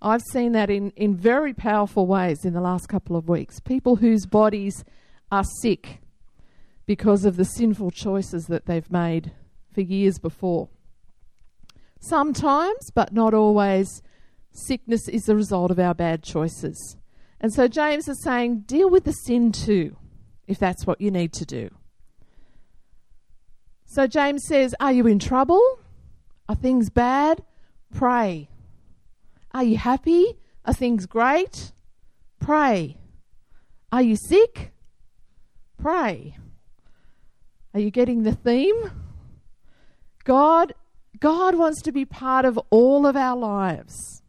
I've 0.00 0.22
seen 0.32 0.52
that 0.52 0.70
in, 0.70 0.90
in 0.92 1.14
very 1.14 1.52
powerful 1.52 2.06
ways 2.06 2.44
in 2.44 2.54
the 2.54 2.60
last 2.60 2.88
couple 2.88 3.16
of 3.16 3.28
weeks. 3.28 3.60
People 3.60 3.96
whose 3.96 4.24
bodies 4.24 4.84
are 5.30 5.44
sick 5.60 6.00
because 6.86 7.24
of 7.24 7.36
the 7.36 7.44
sinful 7.44 7.90
choices 7.90 8.46
that 8.46 8.66
they've 8.66 8.90
made 8.90 9.32
for 9.72 9.80
years 9.80 10.18
before. 10.18 10.68
Sometimes, 12.00 12.90
but 12.94 13.12
not 13.12 13.34
always, 13.34 14.02
sickness 14.52 15.08
is 15.08 15.24
the 15.24 15.36
result 15.36 15.70
of 15.70 15.78
our 15.78 15.94
bad 15.94 16.22
choices. 16.22 16.96
And 17.40 17.52
so 17.52 17.68
James 17.68 18.08
is 18.08 18.22
saying, 18.22 18.60
deal 18.66 18.90
with 18.90 19.04
the 19.04 19.12
sin 19.12 19.52
too, 19.52 19.96
if 20.46 20.58
that's 20.58 20.86
what 20.86 21.00
you 21.00 21.10
need 21.10 21.32
to 21.34 21.44
do. 21.44 21.70
So 23.84 24.06
James 24.06 24.44
says, 24.46 24.72
Are 24.78 24.92
you 24.92 25.08
in 25.08 25.18
trouble? 25.18 25.80
Are 26.48 26.54
things 26.54 26.90
bad? 26.90 27.42
Pray. 27.92 28.48
Are 29.52 29.64
you 29.64 29.76
happy? 29.76 30.38
Are 30.64 30.72
things 30.72 31.06
great? 31.06 31.72
Pray. 32.38 32.98
Are 33.90 34.02
you 34.02 34.14
sick? 34.14 34.72
Pray. 35.76 36.36
Are 37.74 37.80
you 37.80 37.90
getting 37.90 38.22
the 38.22 38.34
theme? 38.34 39.09
God 40.30 40.74
God 41.18 41.56
wants 41.56 41.82
to 41.82 41.90
be 41.90 42.04
part 42.04 42.44
of 42.44 42.56
all 42.70 43.04
of 43.04 43.16
our 43.16 43.36
lives. 43.36 44.22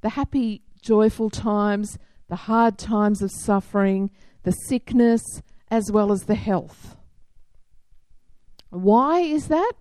The 0.00 0.08
happy, 0.08 0.62
joyful 0.80 1.28
times, 1.28 1.98
the 2.30 2.36
hard 2.48 2.78
times 2.78 3.20
of 3.20 3.30
suffering, 3.30 4.10
the 4.44 4.52
sickness, 4.52 5.42
as 5.70 5.92
well 5.92 6.10
as 6.10 6.22
the 6.22 6.36
health. 6.36 6.96
Why 8.70 9.20
is 9.20 9.48
that? 9.48 9.72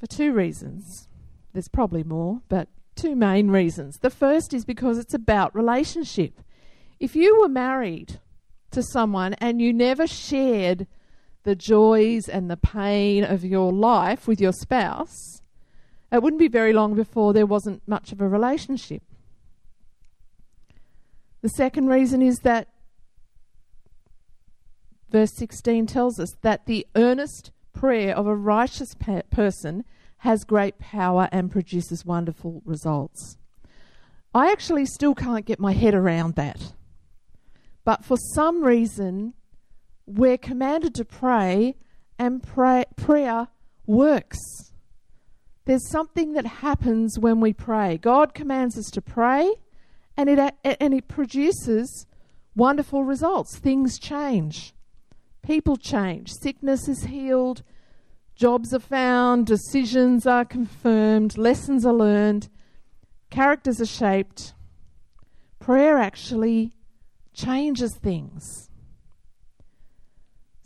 For 0.00 0.06
two 0.06 0.32
reasons. 0.32 1.08
There's 1.52 1.68
probably 1.68 2.04
more, 2.04 2.40
but 2.48 2.68
two 2.96 3.14
main 3.14 3.50
reasons. 3.50 3.98
The 3.98 4.08
first 4.08 4.54
is 4.54 4.64
because 4.64 4.96
it's 4.96 5.12
about 5.12 5.54
relationship. 5.54 6.40
If 6.98 7.14
you 7.14 7.38
were 7.38 7.50
married 7.50 8.18
to 8.70 8.82
someone 8.82 9.34
and 9.34 9.60
you 9.60 9.74
never 9.74 10.06
shared 10.06 10.86
the 11.44 11.56
joys 11.56 12.28
and 12.28 12.50
the 12.50 12.56
pain 12.56 13.24
of 13.24 13.44
your 13.44 13.72
life 13.72 14.26
with 14.26 14.40
your 14.40 14.52
spouse, 14.52 15.40
it 16.10 16.22
wouldn't 16.22 16.40
be 16.40 16.48
very 16.48 16.72
long 16.72 16.94
before 16.94 17.32
there 17.32 17.46
wasn't 17.46 17.86
much 17.86 18.12
of 18.12 18.20
a 18.20 18.28
relationship. 18.28 19.02
The 21.40 21.48
second 21.48 21.88
reason 21.88 22.22
is 22.22 22.38
that 22.40 22.68
verse 25.10 25.32
16 25.36 25.86
tells 25.86 26.20
us 26.20 26.34
that 26.42 26.66
the 26.66 26.86
earnest 26.94 27.50
prayer 27.72 28.14
of 28.16 28.26
a 28.26 28.36
righteous 28.36 28.94
pe- 28.94 29.22
person 29.30 29.84
has 30.18 30.44
great 30.44 30.78
power 30.78 31.28
and 31.32 31.50
produces 31.50 32.06
wonderful 32.06 32.62
results. 32.64 33.36
I 34.34 34.52
actually 34.52 34.86
still 34.86 35.14
can't 35.14 35.44
get 35.44 35.58
my 35.58 35.72
head 35.72 35.94
around 35.94 36.36
that. 36.36 36.74
But 37.84 38.04
for 38.04 38.16
some 38.16 38.62
reason, 38.62 39.34
we're 40.06 40.38
commanded 40.38 40.94
to 40.96 41.04
pray, 41.04 41.76
and 42.18 42.42
pray, 42.42 42.84
prayer 42.96 43.48
works. 43.86 44.38
There's 45.64 45.88
something 45.90 46.32
that 46.32 46.46
happens 46.46 47.18
when 47.18 47.40
we 47.40 47.52
pray. 47.52 47.98
God 47.98 48.34
commands 48.34 48.76
us 48.76 48.90
to 48.90 49.02
pray, 49.02 49.54
and 50.16 50.28
it, 50.28 50.54
and 50.64 50.94
it 50.94 51.08
produces 51.08 52.06
wonderful 52.54 53.04
results. 53.04 53.58
Things 53.58 53.98
change, 53.98 54.74
people 55.42 55.76
change, 55.76 56.32
sickness 56.32 56.88
is 56.88 57.04
healed, 57.04 57.62
jobs 58.34 58.74
are 58.74 58.80
found, 58.80 59.46
decisions 59.46 60.26
are 60.26 60.44
confirmed, 60.44 61.38
lessons 61.38 61.86
are 61.86 61.94
learned, 61.94 62.48
characters 63.30 63.80
are 63.80 63.86
shaped. 63.86 64.54
Prayer 65.60 65.96
actually 65.96 66.72
changes 67.32 67.94
things. 67.94 68.68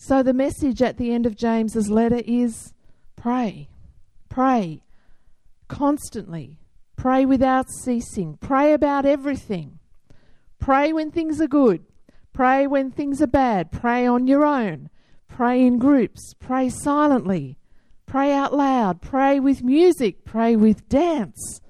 So 0.07 0.23
the 0.23 0.33
message 0.33 0.83
at 0.83 0.99
the 0.99 1.11
end 1.11 1.27
of 1.27 1.35
James's 1.35 1.91
letter 1.91 2.23
is 2.25 2.73
pray. 3.17 3.69
Pray 4.29 4.85
constantly. 5.67 6.61
Pray 6.95 7.27
without 7.27 7.69
ceasing. 7.69 8.39
Pray 8.41 8.73
about 8.73 9.05
everything. 9.05 9.81
Pray 10.61 10.93
when 10.93 11.11
things 11.11 11.41
are 11.41 11.49
good. 11.49 11.85
Pray 12.33 12.69
when 12.69 12.93
things 12.93 13.21
are 13.21 13.27
bad. 13.27 13.73
Pray 13.73 14.07
on 14.07 14.29
your 14.29 14.45
own. 14.45 14.91
Pray 15.27 15.67
in 15.67 15.77
groups. 15.77 16.35
Pray 16.39 16.69
silently. 16.69 17.59
Pray 18.07 18.33
out 18.33 18.55
loud. 18.55 19.03
Pray 19.03 19.41
with 19.41 19.65
music. 19.65 20.25
Pray 20.25 20.55
with 20.55 20.89
dance, 20.89 21.61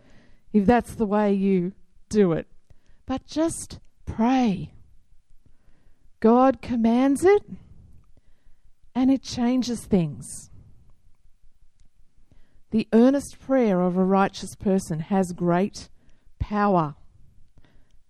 if 0.53 0.67
that's 0.67 0.95
the 0.97 1.07
way 1.07 1.33
you 1.33 1.73
do 2.11 2.33
it. 2.33 2.47
But 3.07 3.25
just 3.25 3.81
pray. 4.05 4.75
God 6.21 6.61
commands 6.61 7.25
it 7.25 7.43
and 8.97 9.11
it 9.11 9.23
changes 9.23 9.85
things. 9.85 10.51
The 12.71 12.89
earnest 12.95 13.39
prayer 13.39 13.83
of 13.83 13.99
a 13.99 14.05
righteous 14.05 14.57
person 14.57 15.01
has 15.01 15.33
great 15.33 15.91
power 16.39 16.95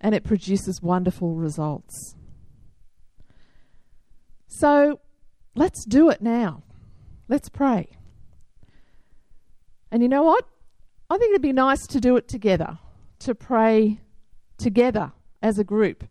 and 0.01 0.15
it 0.15 0.23
produces 0.23 0.81
wonderful 0.81 1.35
results. 1.35 2.15
So 4.47 5.01
let's 5.57 5.85
do 5.85 6.09
it 6.09 6.23
now. 6.23 6.63
Let's 7.29 7.49
pray. 7.49 7.89
And 9.91 10.03
you 10.03 10.09
know 10.09 10.23
what? 10.23 10.47
I 11.11 11.19
think 11.19 11.31
it'd 11.31 11.43
be 11.43 11.53
nice 11.53 11.85
to 11.89 12.01
do 12.01 12.17
it 12.17 12.29
together, 12.29 12.79
to 13.21 13.35
pray 13.35 13.99
together 14.57 15.11
as 15.43 15.59
a 15.59 15.65
group, 15.65 16.05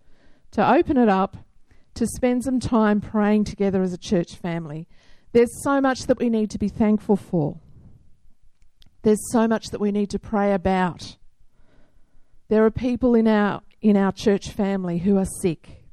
to 0.52 0.70
open 0.70 0.98
it 0.98 1.08
up 1.08 1.38
to 1.96 2.06
spend 2.06 2.44
some 2.44 2.60
time 2.60 3.02
praying 3.02 3.46
together 3.46 3.82
as 3.82 3.94
a 3.94 3.98
church 3.98 4.36
family. 4.36 4.88
There's 5.32 5.64
so 5.64 5.82
much 5.82 6.08
that 6.08 6.20
we 6.20 6.30
need 6.30 6.50
to 6.52 6.60
be 6.60 6.70
thankful 6.70 7.16
for. 7.16 7.60
There's 9.02 9.32
so 9.32 9.48
much 9.48 9.68
that 9.68 9.82
we 9.82 9.92
need 9.92 10.10
to 10.12 10.20
pray 10.20 10.54
about. 10.54 11.18
There 12.48 12.66
are 12.66 12.72
people 12.72 13.16
in 13.16 13.28
our 13.28 13.62
in 13.82 13.98
our 13.98 14.12
church 14.12 14.50
family 14.50 15.00
who 15.00 15.18
are 15.18 15.28
sick. 15.42 15.84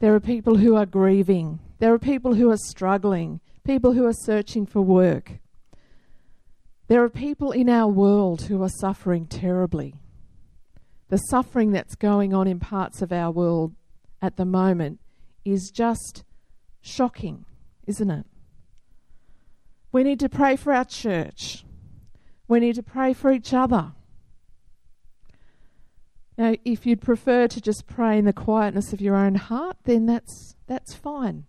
There 0.00 0.14
are 0.14 0.20
people 0.20 0.56
who 0.56 0.76
are 0.76 0.84
grieving. 0.84 1.60
There 1.78 1.94
are 1.94 1.98
people 1.98 2.34
who 2.34 2.50
are 2.50 2.58
struggling, 2.58 3.40
people 3.64 3.92
who 3.92 4.04
are 4.06 4.12
searching 4.12 4.66
for 4.66 4.82
work. 4.82 5.38
There 6.88 7.02
are 7.02 7.08
people 7.08 7.52
in 7.52 7.70
our 7.70 7.88
world 7.88 8.42
who 8.42 8.62
are 8.62 8.68
suffering 8.68 9.26
terribly. 9.26 9.94
The 11.08 11.16
suffering 11.16 11.72
that's 11.72 11.94
going 11.94 12.34
on 12.34 12.46
in 12.46 12.60
parts 12.60 13.00
of 13.00 13.12
our 13.12 13.30
world 13.30 13.74
at 14.24 14.38
the 14.38 14.46
moment 14.46 15.00
is 15.44 15.70
just 15.70 16.24
shocking, 16.80 17.44
isn't 17.86 18.10
it? 18.10 18.24
We 19.92 20.02
need 20.02 20.18
to 20.20 20.30
pray 20.30 20.56
for 20.56 20.72
our 20.72 20.86
church. 20.86 21.66
We 22.48 22.58
need 22.58 22.76
to 22.76 22.82
pray 22.82 23.12
for 23.12 23.30
each 23.30 23.52
other. 23.52 23.92
Now, 26.38 26.54
if 26.64 26.86
you'd 26.86 27.02
prefer 27.02 27.46
to 27.48 27.60
just 27.60 27.86
pray 27.86 28.18
in 28.18 28.24
the 28.24 28.32
quietness 28.32 28.94
of 28.94 29.02
your 29.02 29.14
own 29.14 29.34
heart, 29.34 29.76
then 29.84 30.06
that's 30.06 30.56
that's 30.66 30.94
fine. 30.94 31.44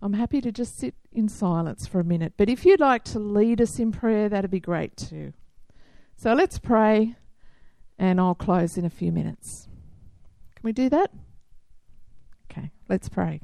I'm 0.00 0.12
happy 0.12 0.40
to 0.40 0.52
just 0.52 0.78
sit 0.78 0.94
in 1.12 1.28
silence 1.28 1.88
for 1.88 1.98
a 1.98 2.04
minute. 2.04 2.34
But 2.36 2.48
if 2.48 2.64
you'd 2.64 2.78
like 2.78 3.02
to 3.06 3.18
lead 3.18 3.60
us 3.60 3.80
in 3.80 3.90
prayer, 3.90 4.28
that'd 4.28 4.50
be 4.50 4.60
great 4.60 4.96
too. 4.96 5.32
So 6.16 6.34
let's 6.34 6.60
pray, 6.60 7.16
and 7.98 8.20
I'll 8.20 8.36
close 8.36 8.78
in 8.78 8.84
a 8.84 8.90
few 8.90 9.10
minutes. 9.10 9.66
Can 10.54 10.62
we 10.62 10.72
do 10.72 10.88
that? 10.90 11.10
Okay, 12.50 12.70
let's 12.88 13.08
pray. 13.08 13.40